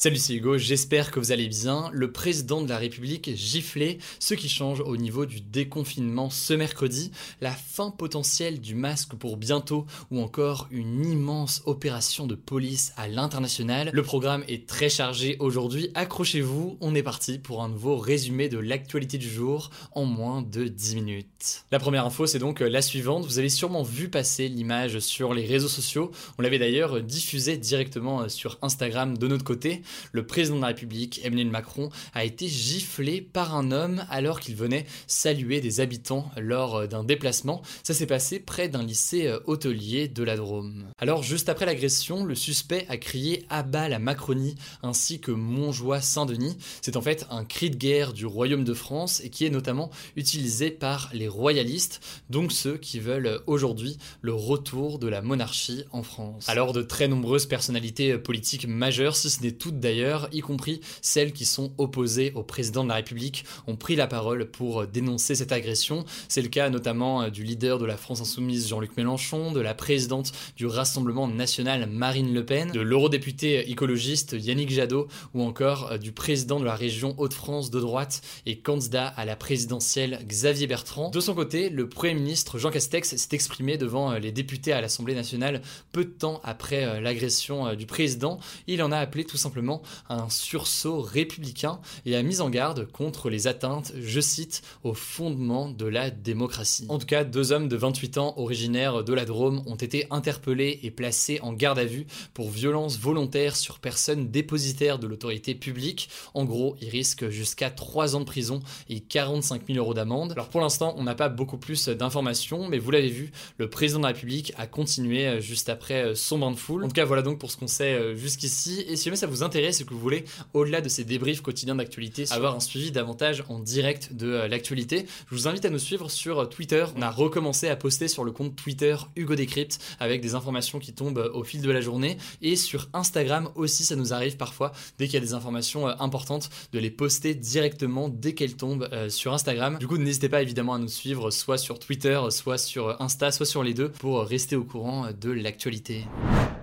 Salut, 0.00 0.14
c'est 0.18 0.34
Hugo, 0.34 0.58
j'espère 0.58 1.10
que 1.10 1.18
vous 1.18 1.32
allez 1.32 1.48
bien. 1.48 1.90
Le 1.92 2.12
président 2.12 2.62
de 2.62 2.68
la 2.68 2.78
République 2.78 3.34
giflé, 3.34 3.98
ce 4.20 4.34
qui 4.34 4.48
change 4.48 4.78
au 4.78 4.96
niveau 4.96 5.26
du 5.26 5.40
déconfinement 5.40 6.30
ce 6.30 6.54
mercredi, 6.54 7.10
la 7.40 7.50
fin 7.50 7.90
potentielle 7.90 8.60
du 8.60 8.76
masque 8.76 9.16
pour 9.16 9.36
bientôt 9.36 9.86
ou 10.12 10.20
encore 10.20 10.68
une 10.70 11.04
immense 11.04 11.62
opération 11.66 12.28
de 12.28 12.36
police 12.36 12.92
à 12.96 13.08
l'international. 13.08 13.90
Le 13.92 14.02
programme 14.04 14.44
est 14.46 14.68
très 14.68 14.88
chargé 14.88 15.36
aujourd'hui, 15.40 15.90
accrochez-vous, 15.94 16.78
on 16.80 16.94
est 16.94 17.02
parti 17.02 17.40
pour 17.40 17.64
un 17.64 17.68
nouveau 17.68 17.96
résumé 17.96 18.48
de 18.48 18.58
l'actualité 18.58 19.18
du 19.18 19.28
jour 19.28 19.70
en 19.96 20.04
moins 20.04 20.42
de 20.42 20.68
10 20.68 20.94
minutes. 20.94 21.64
La 21.72 21.80
première 21.80 22.06
info 22.06 22.28
c'est 22.28 22.38
donc 22.38 22.60
la 22.60 22.82
suivante, 22.82 23.24
vous 23.24 23.40
avez 23.40 23.48
sûrement 23.48 23.82
vu 23.82 24.08
passer 24.08 24.46
l'image 24.46 25.00
sur 25.00 25.34
les 25.34 25.44
réseaux 25.44 25.66
sociaux, 25.66 26.12
on 26.38 26.42
l'avait 26.42 26.60
d'ailleurs 26.60 27.02
diffusé 27.02 27.56
directement 27.56 28.28
sur 28.28 28.58
Instagram 28.62 29.18
de 29.18 29.26
notre 29.26 29.42
côté 29.42 29.82
le 30.12 30.26
président 30.26 30.56
de 30.56 30.62
la 30.62 30.68
République, 30.68 31.20
Emmanuel 31.24 31.50
Macron, 31.50 31.90
a 32.14 32.24
été 32.24 32.48
giflé 32.48 33.20
par 33.20 33.54
un 33.54 33.70
homme 33.70 34.04
alors 34.10 34.40
qu'il 34.40 34.56
venait 34.56 34.86
saluer 35.06 35.60
des 35.60 35.80
habitants 35.80 36.30
lors 36.36 36.88
d'un 36.88 37.04
déplacement. 37.04 37.62
Ça 37.82 37.94
s'est 37.94 38.06
passé 38.06 38.40
près 38.40 38.68
d'un 38.68 38.82
lycée 38.82 39.26
euh, 39.26 39.38
hôtelier 39.46 40.08
de 40.08 40.22
la 40.22 40.36
Drôme. 40.36 40.86
Alors 40.98 41.22
juste 41.22 41.48
après 41.48 41.66
l'agression, 41.66 42.24
le 42.24 42.34
suspect 42.34 42.86
a 42.88 42.96
crié 42.96 43.46
à 43.48 43.62
la 43.88 43.98
Macronie 43.98 44.54
ainsi 44.82 45.20
que 45.20 45.30
Montjoie 45.30 46.00
Saint-Denis. 46.00 46.56
C'est 46.80 46.96
en 46.96 47.02
fait 47.02 47.26
un 47.30 47.44
cri 47.44 47.70
de 47.70 47.76
guerre 47.76 48.12
du 48.12 48.26
Royaume 48.26 48.64
de 48.64 48.74
France 48.74 49.20
et 49.20 49.30
qui 49.30 49.44
est 49.44 49.50
notamment 49.50 49.90
utilisé 50.16 50.70
par 50.70 51.10
les 51.12 51.28
royalistes, 51.28 52.00
donc 52.30 52.52
ceux 52.52 52.76
qui 52.76 52.98
veulent 52.98 53.40
aujourd'hui 53.46 53.98
le 54.22 54.32
retour 54.32 54.98
de 54.98 55.06
la 55.06 55.22
monarchie 55.22 55.84
en 55.92 56.02
France. 56.02 56.48
Alors 56.48 56.72
de 56.72 56.82
très 56.82 57.08
nombreuses 57.08 57.46
personnalités 57.46 58.16
politiques 58.18 58.66
majeures, 58.66 59.16
si 59.16 59.30
ce 59.30 59.42
n'est 59.42 59.52
toutes 59.52 59.77
d'ailleurs, 59.78 60.28
y 60.32 60.40
compris 60.40 60.80
celles 61.02 61.32
qui 61.32 61.44
sont 61.44 61.72
opposées 61.78 62.32
au 62.34 62.42
président 62.42 62.84
de 62.84 62.88
la 62.88 62.96
République, 62.96 63.44
ont 63.66 63.76
pris 63.76 63.96
la 63.96 64.06
parole 64.06 64.50
pour 64.50 64.86
dénoncer 64.86 65.34
cette 65.34 65.52
agression. 65.52 66.04
C'est 66.28 66.42
le 66.42 66.48
cas 66.48 66.70
notamment 66.70 67.22
euh, 67.22 67.30
du 67.30 67.44
leader 67.44 67.78
de 67.78 67.86
la 67.86 67.96
France 67.96 68.20
Insoumise 68.20 68.68
Jean-Luc 68.68 68.96
Mélenchon, 68.96 69.52
de 69.52 69.60
la 69.60 69.74
présidente 69.74 70.32
du 70.56 70.66
Rassemblement 70.66 71.28
national 71.28 71.86
Marine 71.86 72.32
Le 72.32 72.44
Pen, 72.44 72.72
de 72.72 72.80
l'eurodéputé 72.80 73.70
écologiste 73.70 74.36
Yannick 74.38 74.70
Jadot 74.70 75.08
ou 75.34 75.42
encore 75.42 75.92
euh, 75.92 75.98
du 75.98 76.12
président 76.12 76.60
de 76.60 76.64
la 76.64 76.74
région 76.74 77.14
Hauts-de-France 77.18 77.70
de 77.70 77.80
droite 77.80 78.22
et 78.46 78.58
candidat 78.58 79.06
à 79.06 79.24
la 79.24 79.36
présidentielle 79.36 80.20
Xavier 80.26 80.66
Bertrand. 80.66 81.10
De 81.10 81.20
son 81.20 81.34
côté, 81.34 81.70
le 81.70 81.88
Premier 81.88 82.14
ministre 82.14 82.58
Jean 82.58 82.70
Castex 82.70 83.16
s'est 83.16 83.28
exprimé 83.32 83.76
devant 83.76 84.12
euh, 84.12 84.18
les 84.18 84.32
députés 84.32 84.72
à 84.72 84.80
l'Assemblée 84.80 85.14
nationale 85.14 85.62
peu 85.92 86.04
de 86.04 86.10
temps 86.10 86.40
après 86.44 87.00
l'agression 87.00 87.74
du 87.74 87.86
président. 87.86 88.38
Il 88.66 88.82
en 88.82 88.92
a 88.92 88.98
appelé 88.98 89.24
tout 89.24 89.36
simplement 89.36 89.67
un 90.08 90.28
sursaut 90.30 91.00
républicain 91.00 91.80
et 92.06 92.16
a 92.16 92.22
mis 92.22 92.40
en 92.40 92.50
garde 92.50 92.90
contre 92.90 93.30
les 93.30 93.46
atteintes, 93.46 93.92
je 94.00 94.20
cite, 94.20 94.62
au 94.84 94.94
fondement 94.94 95.68
de 95.68 95.86
la 95.86 96.10
démocratie. 96.10 96.86
En 96.88 96.98
tout 96.98 97.06
cas, 97.06 97.24
deux 97.24 97.52
hommes 97.52 97.68
de 97.68 97.76
28 97.76 98.18
ans 98.18 98.34
originaires 98.36 99.04
de 99.04 99.12
la 99.12 99.24
Drôme 99.24 99.62
ont 99.66 99.76
été 99.76 100.06
interpellés 100.10 100.80
et 100.82 100.90
placés 100.90 101.40
en 101.42 101.52
garde 101.52 101.78
à 101.78 101.84
vue 101.84 102.06
pour 102.34 102.50
violence 102.50 102.98
volontaire 102.98 103.56
sur 103.56 103.78
personne 103.78 104.30
dépositaire 104.30 104.98
de 104.98 105.06
l'autorité 105.06 105.54
publique. 105.54 106.08
En 106.34 106.44
gros, 106.44 106.76
ils 106.80 106.88
risquent 106.88 107.28
jusqu'à 107.28 107.70
3 107.70 108.16
ans 108.16 108.20
de 108.20 108.24
prison 108.24 108.60
et 108.88 109.00
45 109.00 109.62
000 109.66 109.78
euros 109.78 109.94
d'amende. 109.94 110.32
Alors 110.32 110.48
pour 110.48 110.60
l'instant, 110.60 110.94
on 110.96 111.02
n'a 111.02 111.14
pas 111.14 111.28
beaucoup 111.28 111.58
plus 111.58 111.88
d'informations, 111.88 112.68
mais 112.68 112.78
vous 112.78 112.90
l'avez 112.90 113.08
vu, 113.08 113.30
le 113.58 113.68
président 113.68 113.98
de 114.00 114.04
la 114.04 114.08
République 114.08 114.52
a 114.56 114.66
continué 114.66 115.40
juste 115.40 115.68
après 115.68 116.14
son 116.14 116.38
bain 116.38 116.50
de 116.50 116.56
foule. 116.56 116.84
En 116.84 116.88
tout 116.88 116.94
cas, 116.94 117.04
voilà 117.04 117.22
donc 117.22 117.38
pour 117.38 117.50
ce 117.50 117.56
qu'on 117.56 117.66
sait 117.66 118.16
jusqu'ici. 118.16 118.84
Et 118.88 118.96
si 118.96 119.04
jamais 119.04 119.16
ça 119.16 119.26
vous 119.26 119.42
intéresse, 119.42 119.57
c'est 119.72 119.84
que 119.84 119.90
vous 119.90 119.98
voulez, 119.98 120.24
au-delà 120.54 120.80
de 120.80 120.88
ces 120.88 121.04
débriefs 121.04 121.42
quotidiens 121.42 121.74
d'actualité, 121.74 122.24
avoir 122.30 122.54
un 122.54 122.60
suivi 122.60 122.92
davantage 122.92 123.44
en 123.48 123.58
direct 123.58 124.12
de 124.12 124.28
euh, 124.28 124.48
l'actualité, 124.48 125.06
je 125.28 125.34
vous 125.34 125.48
invite 125.48 125.64
à 125.64 125.70
nous 125.70 125.78
suivre 125.78 126.10
sur 126.10 126.40
euh, 126.40 126.46
Twitter. 126.46 126.84
On 126.96 127.02
a 127.02 127.10
recommencé 127.10 127.68
à 127.68 127.76
poster 127.76 128.08
sur 128.08 128.24
le 128.24 128.30
compte 128.30 128.54
Twitter 128.54 128.96
Hugo 129.16 129.34
Décrypte 129.34 129.80
avec 129.98 130.20
des 130.20 130.34
informations 130.34 130.78
qui 130.78 130.92
tombent 130.92 131.18
euh, 131.18 131.32
au 131.32 131.42
fil 131.42 131.60
de 131.60 131.70
la 131.70 131.80
journée. 131.80 132.18
Et 132.40 132.54
sur 132.54 132.88
Instagram 132.92 133.50
aussi, 133.56 133.84
ça 133.84 133.96
nous 133.96 134.12
arrive 134.12 134.36
parfois, 134.36 134.72
dès 134.98 135.06
qu'il 135.06 135.14
y 135.14 135.18
a 135.18 135.20
des 135.20 135.34
informations 135.34 135.86
importantes, 135.86 136.50
de 136.72 136.78
les 136.78 136.90
poster 136.90 137.34
directement 137.34 138.08
dès 138.08 138.34
qu'elles 138.34 138.56
tombent 138.56 138.88
sur 139.08 139.32
Instagram. 139.32 139.78
Du 139.78 139.86
coup, 139.86 139.98
n'hésitez 139.98 140.28
pas 140.28 140.42
évidemment 140.42 140.74
à 140.74 140.78
nous 140.78 140.88
suivre 140.88 141.30
soit 141.30 141.58
sur 141.58 141.78
Twitter, 141.78 142.20
soit 142.30 142.58
sur 142.58 143.00
Insta, 143.00 143.32
soit 143.32 143.46
sur 143.46 143.62
les 143.62 143.74
deux 143.74 143.90
pour 143.90 144.20
rester 144.22 144.56
au 144.56 144.64
courant 144.64 145.08
de 145.18 145.30
l'actualité. 145.30 146.04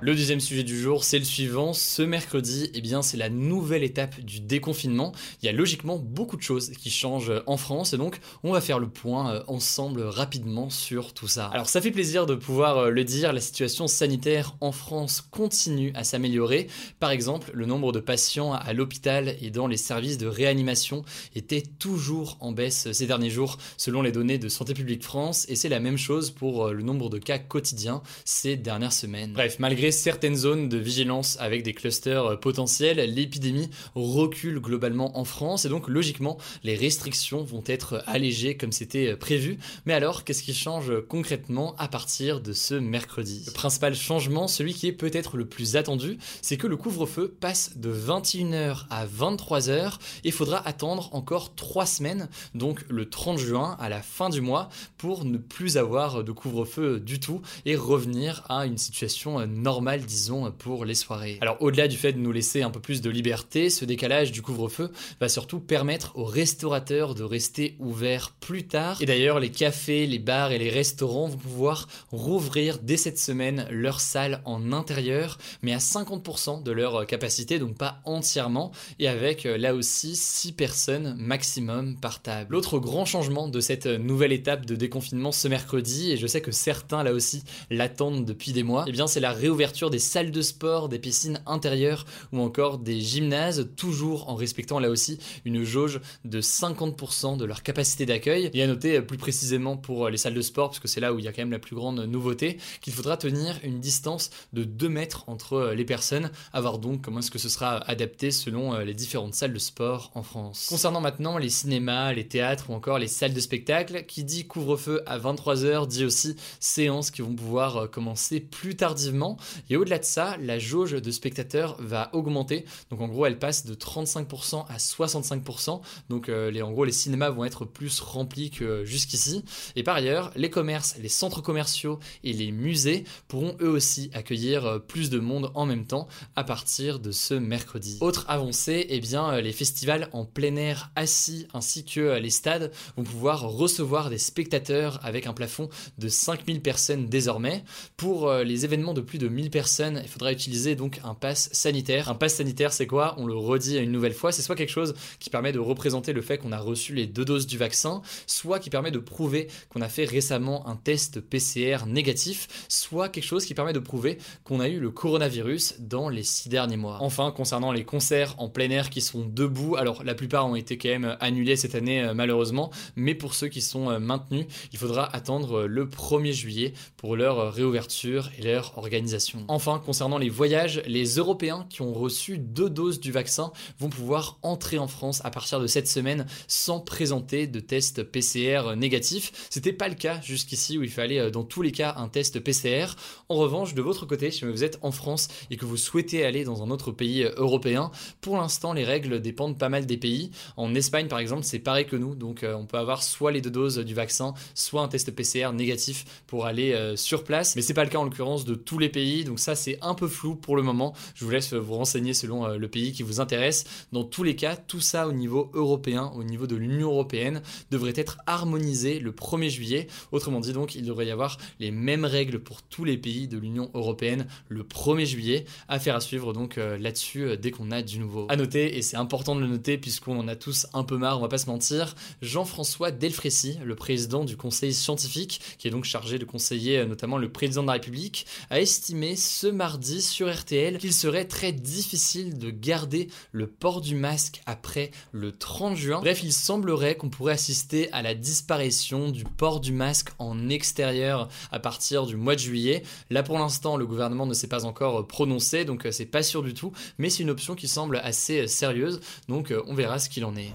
Le 0.01 0.13
deuxième 0.13 0.41
sujet 0.41 0.63
du 0.63 0.79
jour, 0.79 1.03
c'est 1.03 1.19
le 1.19 1.25
suivant. 1.25 1.73
Ce 1.73 2.01
mercredi, 2.01 2.69
eh 2.73 2.81
bien, 2.81 3.01
c'est 3.01 3.17
la 3.17 3.29
nouvelle 3.29 3.83
étape 3.83 4.19
du 4.19 4.39
déconfinement. 4.41 5.13
Il 5.41 5.45
y 5.45 5.49
a 5.49 5.51
logiquement 5.51 5.97
beaucoup 5.97 6.35
de 6.35 6.41
choses 6.41 6.71
qui 6.71 6.89
changent 6.89 7.31
en 7.47 7.57
France 7.57 7.93
et 7.93 7.97
donc 7.97 8.19
on 8.43 8.51
va 8.51 8.61
faire 8.61 8.79
le 8.79 8.89
point 8.89 9.33
euh, 9.33 9.43
ensemble 9.47 10.01
rapidement 10.01 10.69
sur 10.69 11.13
tout 11.13 11.27
ça. 11.27 11.47
Alors 11.47 11.67
ça 11.67 11.81
fait 11.81 11.91
plaisir 11.91 12.25
de 12.25 12.35
pouvoir 12.35 12.77
euh, 12.77 12.89
le 12.89 13.03
dire, 13.03 13.31
la 13.31 13.39
situation 13.39 13.87
sanitaire 13.87 14.55
en 14.59 14.71
France 14.71 15.21
continue 15.21 15.91
à 15.95 16.03
s'améliorer. 16.03 16.67
Par 16.99 17.11
exemple, 17.11 17.51
le 17.53 17.65
nombre 17.65 17.91
de 17.91 17.99
patients 17.99 18.53
à 18.53 18.73
l'hôpital 18.73 19.35
et 19.41 19.49
dans 19.49 19.67
les 19.67 19.77
services 19.77 20.17
de 20.17 20.27
réanimation 20.27 21.03
était 21.35 21.63
toujours 21.63 22.37
en 22.41 22.51
baisse 22.51 22.91
ces 22.91 23.07
derniers 23.07 23.29
jours 23.29 23.57
selon 23.77 24.01
les 24.01 24.11
données 24.11 24.37
de 24.37 24.49
Santé 24.49 24.73
publique 24.73 25.03
France 25.03 25.45
et 25.49 25.55
c'est 25.55 25.69
la 25.69 25.79
même 25.79 25.97
chose 25.97 26.31
pour 26.31 26.67
euh, 26.67 26.73
le 26.73 26.83
nombre 26.83 27.09
de 27.09 27.17
cas 27.17 27.39
quotidiens 27.39 28.01
ces 28.25 28.57
dernières 28.57 28.93
semaines. 28.93 29.33
Bref, 29.33 29.57
malgré 29.59 29.84
certaines 29.91 30.35
zones 30.35 30.69
de 30.69 30.77
vigilance 30.77 31.37
avec 31.39 31.63
des 31.63 31.73
clusters 31.73 32.39
potentiels, 32.39 32.97
l'épidémie 32.97 33.69
recule 33.95 34.59
globalement 34.59 35.17
en 35.17 35.25
France 35.25 35.65
et 35.65 35.69
donc 35.69 35.87
logiquement 35.87 36.37
les 36.63 36.75
restrictions 36.75 37.43
vont 37.43 37.63
être 37.65 38.03
allégées 38.07 38.57
comme 38.57 38.71
c'était 38.71 39.15
prévu. 39.15 39.57
Mais 39.85 39.93
alors, 39.93 40.23
qu'est-ce 40.23 40.43
qui 40.43 40.53
change 40.53 40.91
concrètement 41.07 41.75
à 41.77 41.87
partir 41.87 42.41
de 42.41 42.53
ce 42.53 42.75
mercredi? 42.75 43.43
Le 43.45 43.51
principal 43.51 43.95
changement, 43.95 44.47
celui 44.47 44.73
qui 44.73 44.87
est 44.87 44.93
peut-être 44.93 45.37
le 45.37 45.45
plus 45.45 45.75
attendu, 45.75 46.17
c'est 46.41 46.57
que 46.57 46.67
le 46.67 46.77
couvre-feu 46.77 47.35
passe 47.39 47.77
de 47.77 47.93
21h 47.93 48.85
à 48.89 49.05
23h 49.05 49.99
et 50.23 50.31
faudra 50.31 50.65
attendre 50.67 51.09
encore 51.13 51.55
3 51.55 51.85
semaines, 51.85 52.29
donc 52.53 52.85
le 52.89 53.09
30 53.09 53.37
juin 53.37 53.75
à 53.79 53.89
la 53.89 54.01
fin 54.01 54.29
du 54.29 54.41
mois, 54.41 54.69
pour 54.97 55.25
ne 55.25 55.37
plus 55.37 55.77
avoir 55.77 56.23
de 56.23 56.31
couvre-feu 56.31 56.99
du 56.99 57.19
tout 57.19 57.41
et 57.65 57.75
revenir 57.75 58.43
à 58.49 58.65
une 58.65 58.77
situation 58.77 59.45
normale, 59.47 59.74
disons, 60.05 60.51
pour 60.51 60.85
les 60.85 60.95
soirées. 60.95 61.37
Alors 61.41 61.57
au-delà 61.59 61.87
du 61.87 61.97
fait 61.97 62.13
de 62.13 62.19
nous 62.19 62.31
laisser 62.31 62.61
un 62.61 62.69
peu 62.69 62.79
plus 62.79 63.01
de 63.01 63.09
liberté, 63.09 63.69
ce 63.69 63.85
décalage 63.85 64.31
du 64.31 64.41
couvre-feu 64.41 64.91
va 65.19 65.29
surtout 65.29 65.59
permettre 65.59 66.11
aux 66.15 66.25
restaurateurs 66.25 67.15
de 67.15 67.23
rester 67.23 67.75
ouverts 67.79 68.31
plus 68.39 68.67
tard. 68.67 69.01
Et 69.01 69.05
d'ailleurs, 69.05 69.39
les 69.39 69.51
cafés, 69.51 70.07
les 70.07 70.19
bars 70.19 70.51
et 70.51 70.57
les 70.57 70.69
restaurants 70.69 71.27
vont 71.27 71.37
pouvoir 71.37 71.87
rouvrir 72.11 72.79
dès 72.81 72.97
cette 72.97 73.19
semaine 73.19 73.67
leurs 73.69 73.99
salles 73.99 74.41
en 74.45 74.71
intérieur, 74.71 75.37
mais 75.61 75.73
à 75.73 75.77
50% 75.77 76.63
de 76.63 76.71
leur 76.71 77.05
capacité, 77.05 77.59
donc 77.59 77.77
pas 77.77 77.99
entièrement, 78.05 78.71
et 78.99 79.07
avec 79.07 79.45
euh, 79.45 79.57
là 79.57 79.75
aussi 79.75 80.15
6 80.15 80.53
personnes 80.53 81.15
maximum 81.17 81.97
par 81.97 82.21
table. 82.21 82.53
L'autre 82.53 82.79
grand 82.79 83.05
changement 83.05 83.47
de 83.47 83.59
cette 83.59 83.87
nouvelle 83.87 84.31
étape 84.31 84.65
de 84.65 84.75
déconfinement 84.75 85.31
ce 85.31 85.47
mercredi, 85.47 86.11
et 86.11 86.17
je 86.17 86.27
sais 86.27 86.41
que 86.41 86.51
certains 86.51 87.03
là 87.03 87.13
aussi 87.13 87.43
l'attendent 87.69 88.25
depuis 88.25 88.51
des 88.51 88.63
mois, 88.63 88.83
et 88.83 88.89
eh 88.89 88.91
bien 88.91 89.07
c'est 89.07 89.19
la 89.19 89.31
réouverture 89.31 89.64
des 89.89 89.99
salles 89.99 90.31
de 90.31 90.41
sport, 90.41 90.89
des 90.89 90.99
piscines 90.99 91.41
intérieures 91.45 92.05
ou 92.31 92.39
encore 92.39 92.77
des 92.77 92.99
gymnases, 92.99 93.69
toujours 93.75 94.29
en 94.29 94.35
respectant 94.35 94.79
là 94.79 94.89
aussi 94.89 95.19
une 95.43 95.63
jauge 95.63 95.99
de 96.23 96.41
50% 96.41 97.37
de 97.37 97.45
leur 97.45 97.63
capacité 97.63 98.05
d'accueil. 98.05 98.49
Et 98.53 98.63
à 98.63 98.67
noter 98.67 99.01
plus 99.01 99.17
précisément 99.17 99.77
pour 99.77 100.09
les 100.09 100.17
salles 100.17 100.33
de 100.33 100.41
sport, 100.41 100.69
parce 100.69 100.79
que 100.79 100.87
c'est 100.87 100.99
là 100.99 101.13
où 101.13 101.19
il 101.19 101.25
y 101.25 101.27
a 101.27 101.31
quand 101.31 101.41
même 101.41 101.51
la 101.51 101.59
plus 101.59 101.75
grande 101.75 101.99
nouveauté, 101.99 102.57
qu'il 102.81 102.93
faudra 102.93 103.17
tenir 103.17 103.59
une 103.63 103.79
distance 103.79 104.29
de 104.53 104.63
2 104.63 104.89
mètres 104.89 105.23
entre 105.27 105.73
les 105.75 105.85
personnes, 105.85 106.31
à 106.53 106.61
voir 106.61 106.79
donc 106.79 107.01
comment 107.01 107.19
est-ce 107.19 107.31
que 107.31 107.39
ce 107.39 107.49
sera 107.49 107.77
adapté 107.89 108.31
selon 108.31 108.77
les 108.79 108.93
différentes 108.93 109.33
salles 109.33 109.53
de 109.53 109.59
sport 109.59 110.11
en 110.15 110.23
France. 110.23 110.67
Concernant 110.69 111.01
maintenant 111.01 111.37
les 111.37 111.49
cinémas, 111.49 112.13
les 112.13 112.27
théâtres 112.27 112.69
ou 112.69 112.73
encore 112.73 112.99
les 112.99 113.07
salles 113.07 113.33
de 113.33 113.39
spectacle, 113.39 114.05
qui 114.07 114.23
dit 114.23 114.47
couvre-feu 114.47 115.01
à 115.05 115.19
23h 115.19 115.87
dit 115.87 116.05
aussi 116.05 116.35
séances 116.59 117.11
qui 117.11 117.21
vont 117.21 117.35
pouvoir 117.35 117.77
euh, 117.77 117.87
commencer 117.87 118.39
plus 118.39 118.75
tardivement. 118.75 119.37
Et 119.69 119.77
au-delà 119.77 119.99
de 119.99 120.03
ça, 120.03 120.37
la 120.41 120.59
jauge 120.59 120.91
de 120.93 121.11
spectateurs 121.11 121.77
va 121.79 122.09
augmenter. 122.13 122.65
Donc 122.89 123.01
en 123.01 123.07
gros, 123.07 123.25
elle 123.25 123.39
passe 123.39 123.65
de 123.65 123.75
35% 123.75 124.65
à 124.67 124.77
65%. 124.77 125.81
Donc 126.09 126.29
euh, 126.29 126.51
les, 126.51 126.61
en 126.61 126.71
gros, 126.71 126.85
les 126.85 126.91
cinémas 126.91 127.29
vont 127.29 127.45
être 127.45 127.65
plus 127.65 127.99
remplis 127.99 128.49
que 128.49 128.85
jusqu'ici. 128.85 129.43
Et 129.75 129.83
par 129.83 129.95
ailleurs, 129.95 130.31
les 130.35 130.49
commerces, 130.49 130.97
les 131.01 131.09
centres 131.09 131.41
commerciaux 131.41 131.99
et 132.23 132.33
les 132.33 132.51
musées 132.51 133.03
pourront 133.27 133.55
eux 133.61 133.69
aussi 133.69 134.09
accueillir 134.13 134.65
euh, 134.65 134.79
plus 134.79 135.09
de 135.09 135.19
monde 135.19 135.51
en 135.55 135.65
même 135.65 135.85
temps 135.85 136.07
à 136.35 136.43
partir 136.43 136.99
de 136.99 137.11
ce 137.11 137.33
mercredi. 137.33 137.97
Autre 138.01 138.25
avancée, 138.27 138.85
eh 138.89 138.99
bien 138.99 139.39
les 139.41 139.53
festivals 139.53 140.09
en 140.13 140.25
plein 140.25 140.55
air 140.55 140.91
assis 140.95 141.47
ainsi 141.53 141.85
que 141.85 142.19
les 142.19 142.29
stades 142.29 142.71
vont 142.97 143.03
pouvoir 143.03 143.41
recevoir 143.41 144.09
des 144.09 144.17
spectateurs 144.17 144.99
avec 145.03 145.27
un 145.27 145.33
plafond 145.33 145.69
de 145.97 146.07
5000 146.07 146.61
personnes 146.61 147.07
désormais. 147.07 147.63
Pour 147.97 148.27
euh, 148.27 148.43
les 148.43 148.65
événements 148.65 148.93
de 148.93 149.01
plus 149.01 149.17
de 149.17 149.27
1000 149.27 149.44
personnes, 149.49 150.01
il 150.03 150.09
faudra 150.09 150.31
utiliser 150.31 150.75
donc 150.75 150.99
un 151.03 151.13
pass 151.13 151.49
sanitaire. 151.51 152.09
Un 152.09 152.15
pass 152.15 152.35
sanitaire, 152.35 152.73
c'est 152.73 152.87
quoi? 152.87 153.15
On 153.17 153.25
le 153.25 153.35
redit 153.35 153.77
une 153.77 153.91
nouvelle 153.91 154.13
fois, 154.13 154.31
c'est 154.31 154.41
soit 154.41 154.55
quelque 154.55 154.71
chose 154.71 154.93
qui 155.19 155.29
permet 155.29 155.51
de 155.51 155.59
représenter 155.59 156.13
le 156.13 156.21
fait 156.21 156.37
qu'on 156.37 156.51
a 156.51 156.59
reçu 156.59 156.93
les 156.93 157.07
deux 157.07 157.25
doses 157.25 157.47
du 157.47 157.57
vaccin, 157.57 158.01
soit 158.27 158.59
qui 158.59 158.69
permet 158.69 158.91
de 158.91 158.99
prouver 158.99 159.47
qu'on 159.69 159.81
a 159.81 159.89
fait 159.89 160.05
récemment 160.05 160.67
un 160.67 160.75
test 160.75 161.19
PCR 161.19 161.85
négatif, 161.87 162.47
soit 162.69 163.09
quelque 163.09 163.23
chose 163.23 163.45
qui 163.45 163.53
permet 163.53 163.73
de 163.73 163.79
prouver 163.79 164.17
qu'on 164.43 164.59
a 164.59 164.67
eu 164.67 164.79
le 164.79 164.91
coronavirus 164.91 165.75
dans 165.79 166.09
les 166.09 166.23
six 166.23 166.49
derniers 166.49 166.77
mois. 166.77 166.97
Enfin, 167.01 167.31
concernant 167.31 167.71
les 167.71 167.83
concerts 167.83 168.35
en 168.37 168.49
plein 168.49 168.69
air 168.69 168.89
qui 168.89 169.01
sont 169.01 169.25
debout, 169.25 169.75
alors 169.75 170.03
la 170.03 170.15
plupart 170.15 170.47
ont 170.47 170.55
été 170.55 170.77
quand 170.77 170.89
même 170.89 171.17
annulés 171.19 171.55
cette 171.55 171.75
année 171.75 172.03
euh, 172.03 172.13
malheureusement, 172.13 172.71
mais 172.95 173.15
pour 173.15 173.33
ceux 173.33 173.47
qui 173.47 173.61
sont 173.61 173.89
euh, 173.89 173.99
maintenus, 173.99 174.45
il 174.71 174.79
faudra 174.79 175.13
attendre 175.15 175.61
euh, 175.61 175.67
le 175.67 175.85
1er 175.85 176.31
juillet 176.31 176.73
pour 176.97 177.15
leur 177.15 177.53
réouverture 177.53 178.29
et 178.37 178.43
leur 178.43 178.77
organisation. 178.77 179.34
Enfin, 179.47 179.81
concernant 179.83 180.17
les 180.17 180.29
voyages, 180.29 180.81
les 180.85 181.15
Européens 181.15 181.65
qui 181.69 181.81
ont 181.81 181.93
reçu 181.93 182.37
deux 182.37 182.69
doses 182.69 182.99
du 182.99 183.11
vaccin 183.11 183.51
vont 183.79 183.89
pouvoir 183.89 184.39
entrer 184.41 184.77
en 184.77 184.87
France 184.87 185.21
à 185.23 185.31
partir 185.31 185.59
de 185.59 185.67
cette 185.67 185.87
semaine 185.87 186.25
sans 186.47 186.79
présenter 186.79 187.47
de 187.47 187.59
test 187.59 188.03
PCR 188.03 188.75
négatif. 188.75 189.31
C'était 189.49 189.73
pas 189.73 189.87
le 189.87 189.95
cas 189.95 190.21
jusqu'ici 190.21 190.77
où 190.77 190.83
il 190.83 190.91
fallait 190.91 191.31
dans 191.31 191.43
tous 191.43 191.61
les 191.61 191.71
cas 191.71 191.95
un 191.97 192.07
test 192.07 192.39
PCR. 192.39 192.95
En 193.29 193.35
revanche, 193.35 193.73
de 193.73 193.81
votre 193.81 194.05
côté, 194.05 194.31
si 194.31 194.45
vous 194.45 194.63
êtes 194.63 194.79
en 194.81 194.91
France 194.91 195.27
et 195.49 195.57
que 195.57 195.65
vous 195.65 195.77
souhaitez 195.77 196.25
aller 196.25 196.43
dans 196.43 196.63
un 196.63 196.69
autre 196.69 196.91
pays 196.91 197.23
européen, 197.37 197.91
pour 198.21 198.37
l'instant 198.37 198.73
les 198.73 198.83
règles 198.83 199.21
dépendent 199.21 199.57
pas 199.57 199.69
mal 199.69 199.85
des 199.85 199.97
pays. 199.97 200.31
En 200.57 200.73
Espagne 200.75 201.07
par 201.07 201.19
exemple, 201.19 201.43
c'est 201.43 201.59
pareil 201.59 201.85
que 201.85 201.95
nous, 201.95 202.15
donc 202.15 202.45
on 202.45 202.65
peut 202.65 202.77
avoir 202.77 203.03
soit 203.03 203.31
les 203.31 203.41
deux 203.41 203.49
doses 203.49 203.77
du 203.77 203.93
vaccin, 203.93 204.33
soit 204.53 204.81
un 204.81 204.87
test 204.87 205.11
PCR 205.11 205.53
négatif 205.53 206.05
pour 206.27 206.45
aller 206.45 206.73
euh, 206.73 206.95
sur 206.95 207.23
place. 207.23 207.55
Mais 207.55 207.61
c'est 207.61 207.73
pas 207.73 207.83
le 207.83 207.89
cas 207.89 207.97
en 207.97 208.03
l'occurrence 208.03 208.45
de 208.45 208.55
tous 208.55 208.79
les 208.79 208.89
pays, 208.89 209.23
donc 209.25 209.39
ça 209.39 209.55
c'est 209.55 209.77
un 209.81 209.93
peu 209.93 210.07
flou 210.07 210.35
pour 210.35 210.55
le 210.55 210.61
moment. 210.61 210.93
Je 211.15 211.25
vous 211.25 211.31
laisse 211.31 211.53
vous 211.53 211.73
renseigner 211.73 212.13
selon 212.13 212.45
euh, 212.45 212.57
le 212.57 212.67
pays 212.67 212.93
qui 212.93 213.03
vous 213.03 213.19
intéresse. 213.19 213.65
Dans 213.91 214.03
tous 214.03 214.23
les 214.23 214.35
cas, 214.35 214.55
tout 214.55 214.79
ça 214.79 215.07
au 215.07 215.11
niveau 215.11 215.51
européen, 215.53 216.11
au 216.15 216.23
niveau 216.23 216.47
de 216.47 216.55
l'Union 216.55 216.89
européenne, 216.89 217.41
devrait 217.71 217.93
être 217.95 218.17
harmonisé 218.25 218.99
le 218.99 219.11
1er 219.11 219.49
juillet. 219.49 219.87
Autrement 220.11 220.39
dit 220.39 220.53
donc, 220.53 220.75
il 220.75 220.83
devrait 220.83 221.07
y 221.07 221.11
avoir 221.11 221.37
les 221.59 221.71
mêmes 221.71 222.05
règles 222.05 222.39
pour 222.39 222.61
tous 222.61 222.85
les 222.85 222.97
pays 222.97 223.27
de 223.27 223.37
l'Union 223.37 223.69
européenne 223.73 224.27
le 224.47 224.63
1er 224.63 225.05
juillet. 225.05 225.45
Affaire 225.67 225.95
à 225.95 226.01
suivre 226.01 226.33
donc 226.33 226.57
euh, 226.57 226.77
là-dessus 226.77 227.37
dès 227.37 227.51
qu'on 227.51 227.71
a 227.71 227.81
du 227.81 227.99
nouveau. 227.99 228.27
À 228.29 228.35
noter, 228.35 228.77
et 228.77 228.81
c'est 228.81 228.97
important 228.97 229.35
de 229.35 229.41
le 229.41 229.47
noter 229.47 229.77
puisqu'on 229.77 230.17
en 230.17 230.27
a 230.27 230.35
tous 230.35 230.67
un 230.73 230.83
peu 230.83 230.97
marre, 230.97 231.17
on 231.17 231.21
va 231.21 231.27
pas 231.27 231.37
se 231.37 231.47
mentir, 231.47 231.95
Jean-François 232.21 232.91
Delfrécy, 232.91 233.57
le 233.63 233.75
président 233.75 234.23
du 234.23 234.37
conseil 234.37 234.73
scientifique, 234.73 235.41
qui 235.57 235.67
est 235.67 235.71
donc 235.71 235.85
chargé 235.85 236.19
de 236.19 236.25
conseiller 236.25 236.79
euh, 236.79 236.85
notamment 236.85 237.17
le 237.17 237.31
président 237.31 237.61
de 237.61 237.67
la 237.67 237.73
République, 237.73 238.25
a 238.49 238.59
estimé 238.59 239.14
ce 239.15 239.47
mardi 239.47 240.01
sur 240.01 240.33
RTL 240.33 240.77
qu'il 240.77 240.93
serait 240.93 241.25
très 241.25 241.51
difficile 241.51 242.37
de 242.37 242.49
garder 242.49 243.07
le 243.31 243.47
port 243.47 243.81
du 243.81 243.95
masque 243.95 244.41
après 244.45 244.91
le 245.11 245.31
30 245.31 245.75
juin. 245.75 245.99
Bref, 245.99 246.23
il 246.23 246.33
semblerait 246.33 246.95
qu'on 246.95 247.09
pourrait 247.09 247.33
assister 247.33 247.91
à 247.91 248.01
la 248.01 248.15
disparition 248.15 249.09
du 249.09 249.23
port 249.23 249.59
du 249.59 249.71
masque 249.71 250.09
en 250.19 250.49
extérieur 250.49 251.29
à 251.51 251.59
partir 251.59 252.05
du 252.05 252.15
mois 252.15 252.35
de 252.35 252.39
juillet. 252.39 252.83
Là 253.09 253.23
pour 253.23 253.37
l'instant, 253.37 253.77
le 253.77 253.85
gouvernement 253.85 254.25
ne 254.25 254.33
s'est 254.33 254.47
pas 254.47 254.65
encore 254.65 255.07
prononcé, 255.07 255.65
donc 255.65 255.85
euh, 255.85 255.91
c'est 255.91 256.05
pas 256.05 256.23
sûr 256.23 256.43
du 256.43 256.53
tout, 256.53 256.71
mais 256.97 257.09
c'est 257.09 257.23
une 257.23 257.29
option 257.29 257.55
qui 257.55 257.67
semble 257.67 257.97
assez 257.97 258.41
euh, 258.41 258.47
sérieuse, 258.47 258.99
donc 259.27 259.53
on 259.67 259.73
verra 259.73 259.99
ce 259.99 260.09
qu'il 260.09 260.25
en 260.25 260.35
est. 260.35 260.53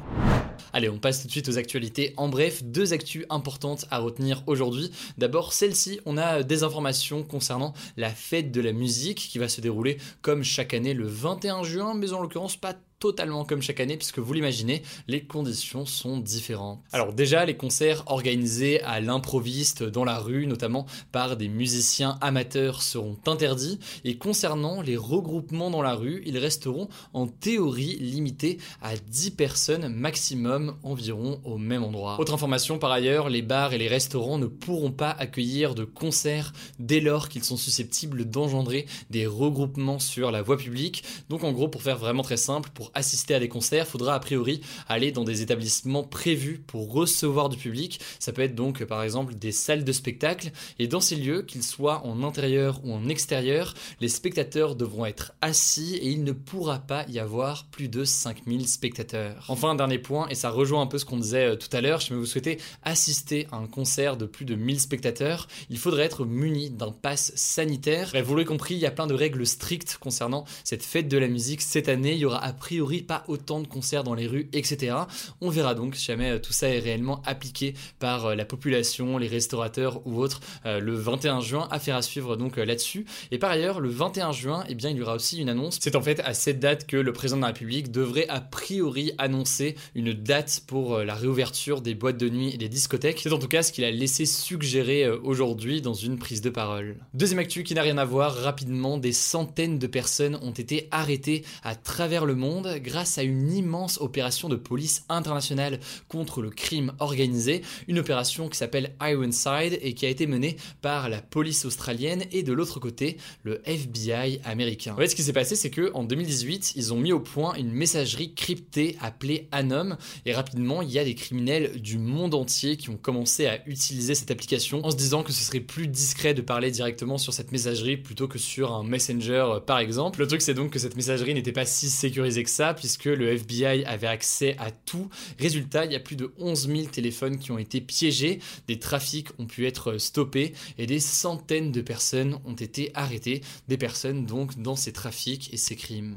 Allez, 0.73 0.89
on 0.89 0.99
passe 0.99 1.21
tout 1.21 1.27
de 1.27 1.33
suite 1.33 1.49
aux 1.49 1.59
actualités. 1.59 2.15
En 2.17 2.29
bref, 2.29 2.63
deux 2.63 2.93
actus 2.93 3.25
importantes 3.31 3.87
à 3.91 3.99
retenir 3.99 4.43
aujourd'hui. 4.47 4.91
D'abord, 5.19 5.53
celle-ci, 5.53 6.01
on 6.07 6.17
a 6.17 6.43
des 6.43 6.63
informations 6.63 7.23
concernant 7.23 7.75
la 7.97 8.11
fête 8.11 8.53
de 8.53 8.61
la 8.61 8.73
musique 8.73 9.19
qui 9.19 9.39
va 9.39 9.49
se 9.49 9.61
dérouler 9.61 9.99
comme 10.23 10.43
chaque 10.43 10.75
année 10.75 10.95
le 10.95 11.07
21 11.07 11.63
juin, 11.63 11.95
mais 11.95 12.13
en 12.13 12.21
l'occurrence 12.21 12.57
pas 12.57 12.75
totalement 13.01 13.45
comme 13.45 13.63
chaque 13.63 13.81
année 13.81 13.97
puisque 13.97 14.19
vous 14.19 14.33
l'imaginez, 14.33 14.83
les 15.09 15.25
conditions 15.25 15.87
sont 15.87 16.19
différentes. 16.19 16.81
Alors 16.93 17.13
déjà, 17.13 17.45
les 17.47 17.57
concerts 17.57 18.05
organisés 18.07 18.83
à 18.83 19.01
l'improviste 19.01 19.83
dans 19.83 20.05
la 20.05 20.19
rue, 20.19 20.47
notamment 20.47 20.87
par 21.11 21.37
des 21.37 21.49
musiciens 21.49 22.19
amateurs, 22.21 22.83
seront 22.83 23.17
interdits 23.27 23.81
et 24.05 24.19
concernant 24.19 24.83
les 24.83 24.99
regroupements 24.99 25.71
dans 25.71 25.83
la 25.83 25.95
rue, 25.95 26.23
ils 26.27 26.39
resteront 26.39 26.89
en 27.15 27.27
théorie 27.27 27.97
limités 27.97 28.59
à 28.83 28.97
10 28.97 29.31
personnes 29.33 29.89
maximum 29.89 30.77
environ 30.83 31.41
au 31.45 31.57
même 31.57 31.83
endroit. 31.83 32.21
Autre 32.21 32.35
information 32.35 32.79
par 32.79 32.93
ailleurs, 32.93 33.31
les 33.31 33.43
bars 33.43 33.73
et 33.73 33.79
les 33.79 33.89
restaurants 33.89 34.39
ne 34.39 34.47
pourront 34.47 34.93
pas 34.93 35.11
accueillir 35.11 35.75
de 35.75 35.85
concerts 35.85 36.53
dès 36.79 37.01
lors 37.01 37.31
qu'ils 37.31 37.45
sont 37.45 37.57
susceptibles 37.57 38.27
d'engendrer 38.27 38.87
des 39.09 39.27
regroupements 39.27 39.99
sur 39.99 40.31
la 40.31 40.43
voie 40.43 40.59
publique. 40.59 41.03
Donc 41.31 41.45
en 41.45 41.53
gros, 41.53 41.69
pour 41.69 41.83
faire 41.83 41.99
vraiment 41.99 42.23
très 42.23 42.37
simple, 42.37 42.69
pour 42.75 42.90
assister 42.95 43.35
à 43.35 43.41
des 43.41 43.49
concerts, 43.49 43.87
faudra 43.87 44.15
a 44.15 44.21
priori 44.21 44.61
aller 44.89 45.13
dans 45.13 45.25
des 45.25 45.43
établissements 45.43 46.05
prévus 46.05 46.63
pour 46.67 46.93
recevoir 46.93 47.49
du 47.49 47.57
public. 47.57 48.01
Ça 48.19 48.33
peut 48.33 48.43
être 48.43 48.55
donc 48.55 48.85
par 48.85 49.03
exemple 49.03 49.35
des 49.35 49.53
salles 49.53 49.85
de 49.85 49.93
spectacle. 49.93 50.51
Et 50.79 50.89
dans 50.89 51.01
ces 51.01 51.17
lieux, 51.17 51.43
qu'ils 51.43 51.63
soient 51.63 52.05
en 52.07 52.23
intérieur 52.23 52.81
ou 52.85 52.93
en 52.93 53.09
extérieur, 53.09 53.75
les 54.01 54.09
spectateurs 54.09 54.75
devront 54.75 55.07
être 55.07 55.33
assis 55.41 55.97
et 55.97 56.09
il 56.09 56.25
ne 56.25 56.33
pourra 56.33 56.81
pas 56.81 57.05
y 57.09 57.19
avoir 57.19 57.67
plus 57.67 57.89
de 57.89 58.05
5000 58.05 58.69
spectateurs. 58.69 59.45
Enfin, 59.49 59.75
dernier 59.75 59.99
point, 59.99 60.29
et 60.29 60.35
ça 60.35 60.51
rejoint 60.51 60.83
un 60.83 60.87
peu 60.87 60.99
ce 60.99 61.05
qu'on 61.05 61.19
disait 61.19 61.51
euh, 61.51 61.57
tout 61.57 61.75
à 61.75 61.81
l'heure, 61.81 62.03
si 62.03 62.13
vous 62.13 62.27
souhaitez 62.27 62.59
assister 62.83 63.47
à 63.53 63.57
un 63.57 63.67
concert 63.67 64.17
de 64.17 64.27
plus 64.27 64.45
de 64.45 64.55
1000 64.55 64.81
spectateurs, 64.81 65.49
il 65.69 65.79
faudrait 65.79 66.05
être 66.05 66.25
muni 66.25 66.71
d'un 66.71 66.93
pass 66.93 67.33
sanitaire. 67.35 68.13
Vous 68.25 68.35
l'avez 68.35 68.47
compris, 68.47 68.75
il 68.75 68.81
y 68.81 68.87
a 68.87 68.91
plein 68.91 69.07
de 69.07 69.15
règles 69.15 69.47
strictes 69.47 69.99
concernant 69.99 70.45
cette 70.65 70.83
fête 70.83 71.09
de 71.09 71.19
la 71.19 71.29
musique. 71.29 71.63
Cette 71.63 71.89
année, 71.89 72.13
il 72.13 72.19
y 72.19 72.25
aura 72.25 72.43
a 72.43 72.53
priori 72.53 72.80
pas 73.07 73.25
autant 73.29 73.61
de 73.61 73.67
concerts 73.67 74.05
dans 74.05 74.15
les 74.15 74.27
rues, 74.27 74.49
etc. 74.53 74.95
On 75.41 75.51
verra 75.51 75.75
donc 75.75 75.97
si 75.97 76.05
jamais 76.05 76.33
euh, 76.33 76.39
tout 76.39 76.53
ça 76.53 76.69
est 76.69 76.79
réellement 76.79 77.23
appliqué 77.25 77.75
par 77.99 78.27
euh, 78.27 78.35
la 78.35 78.45
population, 78.45 79.19
les 79.19 79.29
restaurateurs 79.29 80.07
ou 80.07 80.21
autres 80.21 80.41
euh, 80.67 80.81
le 80.81 80.95
21 80.95 81.41
juin. 81.41 81.69
Affaire 81.71 81.97
à 81.97 82.03
suivre 82.03 82.37
donc 82.37 82.57
là-dessus. 82.57 83.07
Et 83.31 83.39
par 83.39 83.51
ailleurs, 83.51 83.81
le 83.81 83.89
21 83.89 84.33
juin, 84.33 84.65
eh 84.69 84.75
bien, 84.75 84.91
il 84.91 84.97
y 84.97 85.03
aura 85.03 85.15
aussi 85.15 85.39
une 85.39 85.49
annonce. 85.49 85.79
C'est 85.81 85.97
en 85.97 86.03
fait 86.03 86.21
à 86.21 86.35
cette 86.35 86.59
date 86.59 86.87
que 86.87 86.97
le 86.97 87.13
président 87.13 87.37
de 87.37 87.43
la 87.43 87.49
République 87.49 87.91
devrait 87.91 88.29
a 88.29 88.41
priori 88.41 89.13
annoncer 89.19 89.77
une 89.95 90.13
date 90.13 90.63
pour 90.67 90.99
la 90.99 91.15
réouverture 91.15 91.81
des 91.81 91.95
boîtes 91.95 92.19
de 92.19 92.29
nuit 92.29 92.53
et 92.55 92.59
des 92.59 92.69
discothèques. 92.69 93.21
C'est 93.23 93.33
en 93.33 93.39
tout 93.39 93.49
cas 93.49 93.63
ce 93.63 93.73
qu'il 93.73 93.85
a 93.85 93.91
laissé 93.91 94.27
suggérer 94.27 95.09
aujourd'hui 95.09 95.81
dans 95.81 95.95
une 95.95 96.19
prise 96.19 96.41
de 96.41 96.51
parole. 96.51 96.97
Deuxième 97.15 97.39
actu 97.39 97.63
qui 97.63 97.75
n'a 97.75 97.83
rien 97.83 97.99
à 97.99 98.05
voir, 98.05 98.35
rapidement, 98.35 98.99
des 98.99 99.13
centaines 99.13 99.79
de 99.79 99.87
personnes 99.87 100.39
ont 100.43 100.53
été 100.53 100.89
arrêtées 100.91 101.45
à 101.63 101.75
travers 101.75 102.25
le 102.25 102.35
monde 102.35 102.70
Grâce 102.79 103.19
à 103.19 103.23
une 103.23 103.53
immense 103.53 103.99
opération 104.01 104.49
de 104.49 104.57
police 104.57 105.05
internationale 105.09 105.81
contre 106.09 106.43
le 106.43 106.51
crime 106.51 106.93
organisé, 106.99 107.63
une 107.89 107.99
opération 107.99 108.49
qui 108.49 108.57
s'appelle 108.57 108.95
Ironside 109.01 109.79
et 109.83 109.95
qui 109.95 110.07
a 110.07 110.09
été 110.09 110.27
menée 110.27 110.57
par 110.83 111.09
la 111.09 111.21
police 111.21 111.65
australienne 111.65 112.25
et 112.33 112.43
de 112.43 112.53
l'autre 112.53 112.81
côté 112.81 113.17
le 113.43 113.61
FBI 113.65 114.41
américain. 114.45 114.95
En 114.95 114.97
fait, 114.97 115.09
ce 115.09 115.15
qui 115.15 115.23
s'est 115.23 115.33
passé, 115.33 115.57
c'est 115.57 115.71
que 115.71 115.91
en 115.95 116.05
2018, 116.05 116.73
ils 116.77 116.93
ont 116.93 116.99
mis 116.99 117.13
au 117.13 117.21
point 117.21 117.55
une 117.55 117.73
messagerie 117.73 118.35
cryptée 118.35 118.97
appelée 119.01 119.49
Anom 119.53 119.97
et 120.27 120.33
rapidement, 120.33 120.83
il 120.83 120.91
y 120.91 120.99
a 120.99 121.05
des 121.05 121.15
criminels 121.15 121.81
du 121.81 121.99
monde 121.99 122.35
entier 122.35 122.77
qui 122.77 122.91
ont 122.91 122.97
commencé 122.97 123.47
à 123.47 123.67
utiliser 123.67 124.15
cette 124.15 124.31
application 124.31 124.85
en 124.85 124.91
se 124.91 124.97
disant 124.97 125.23
que 125.23 125.33
ce 125.33 125.43
serait 125.43 125.61
plus 125.61 125.89
discret 125.89 126.35
de 126.35 126.43
parler 126.43 126.71
directement 126.71 127.19
sur 127.19 127.33
cette 127.33 127.53
messagerie 127.53 127.97
plutôt 127.97 128.29
que 128.29 128.39
sur 128.39 128.73
un 128.73 128.85
messenger 128.85 129.45
euh, 129.49 129.61
par 129.61 129.79
exemple. 129.79 130.21
Le 130.21 130.27
truc 130.27 130.43
c'est 130.43 130.55
donc 130.55 130.71
que 130.71 130.79
cette 130.79 130.97
messagerie 130.97 131.35
n'était 131.35 131.53
pas 131.53 131.65
si 131.65 131.91
sécurisée 131.91 132.43
que 132.43 132.50
ça 132.51 132.75
puisque 132.75 133.07
le 133.07 133.33
FBI 133.33 133.85
avait 133.85 134.07
accès 134.07 134.57
à 134.59 134.71
tout. 134.71 135.09
Résultat, 135.39 135.85
il 135.87 135.93
y 135.93 135.97
a 135.97 136.01
plus 136.01 136.17
de 136.17 136.33
11 136.39 136.69
000 136.69 136.83
téléphones 136.89 137.39
qui 137.39 137.53
ont 137.53 137.59
été 137.59 137.81
piégés, 137.81 138.41
des 138.69 138.79
trafics 138.79 139.29
ont 139.39 139.47
pu 139.47 139.67
être 139.67 139.99
stoppés 139.99 140.53
et 140.79 140.87
des 140.87 141.01
centaines 141.01 141.73
de 141.73 141.81
personnes 141.81 142.39
ont 142.45 142.55
été 142.55 142.91
arrêtées, 142.95 143.43
des 143.69 143.79
personnes 143.79 144.27
donc 144.27 144.61
dans 144.61 144.77
ces 144.77 144.93
trafics 144.93 145.53
et 145.53 145.57
ces 145.57 145.77
crimes. 145.77 146.17